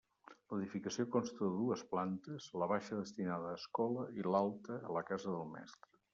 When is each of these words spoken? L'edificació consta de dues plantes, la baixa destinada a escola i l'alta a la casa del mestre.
L'edificació 0.51 1.03
consta 1.15 1.43
de 1.45 1.49
dues 1.57 1.83
plantes, 1.91 2.47
la 2.63 2.69
baixa 2.73 2.99
destinada 3.01 3.53
a 3.53 3.59
escola 3.61 4.09
i 4.23 4.27
l'alta 4.31 4.81
a 4.91 4.99
la 4.99 5.07
casa 5.13 5.37
del 5.37 5.47
mestre. 5.55 5.97